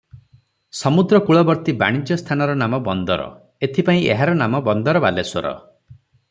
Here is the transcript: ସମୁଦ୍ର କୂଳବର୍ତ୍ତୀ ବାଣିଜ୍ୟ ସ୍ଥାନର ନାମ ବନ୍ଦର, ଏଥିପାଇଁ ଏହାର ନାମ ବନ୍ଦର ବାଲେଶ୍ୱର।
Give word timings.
ସମୁଦ୍ର 0.77 1.19
କୂଳବର୍ତ୍ତୀ 1.27 1.75
ବାଣିଜ୍ୟ 1.83 2.17
ସ୍ଥାନର 2.21 2.55
ନାମ 2.63 2.79
ବନ୍ଦର, 2.89 3.29
ଏଥିପାଇଁ 3.69 4.01
ଏହାର 4.15 4.35
ନାମ 4.41 4.63
ବନ୍ଦର 4.71 5.05
ବାଲେଶ୍ୱର। 5.05 5.55